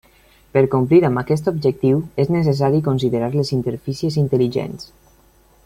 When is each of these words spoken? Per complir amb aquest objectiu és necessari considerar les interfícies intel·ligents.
Per 0.57 0.61
complir 0.75 1.01
amb 1.09 1.21
aquest 1.21 1.49
objectiu 1.51 2.01
és 2.23 2.31
necessari 2.37 2.81
considerar 2.89 3.29
les 3.37 3.53
interfícies 3.59 4.19
intel·ligents. 4.23 4.91